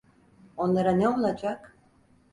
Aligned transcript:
Onlara 0.57 0.91
ne 0.91 1.09
olacak? 1.09 1.77